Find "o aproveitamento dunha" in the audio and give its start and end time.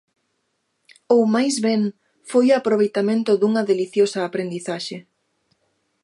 2.49-3.65